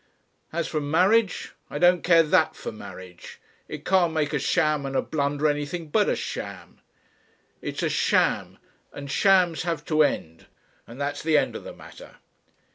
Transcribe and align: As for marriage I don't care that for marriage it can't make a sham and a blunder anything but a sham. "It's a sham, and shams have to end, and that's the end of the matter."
As 0.51 0.67
for 0.67 0.81
marriage 0.81 1.53
I 1.69 1.77
don't 1.77 2.03
care 2.03 2.23
that 2.23 2.55
for 2.55 2.71
marriage 2.71 3.39
it 3.67 3.85
can't 3.85 4.11
make 4.13 4.33
a 4.33 4.39
sham 4.39 4.83
and 4.83 4.95
a 4.95 5.01
blunder 5.03 5.47
anything 5.47 5.89
but 5.89 6.09
a 6.09 6.15
sham. 6.15 6.81
"It's 7.61 7.83
a 7.83 7.89
sham, 8.03 8.57
and 8.91 9.11
shams 9.11 9.61
have 9.61 9.85
to 9.85 10.01
end, 10.01 10.47
and 10.87 10.99
that's 10.99 11.21
the 11.21 11.37
end 11.37 11.55
of 11.55 11.63
the 11.65 11.73
matter." 11.75 12.15